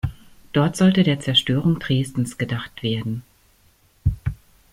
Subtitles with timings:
[0.51, 3.21] Dort sollte der Zerstörung Dresdens gedacht werden.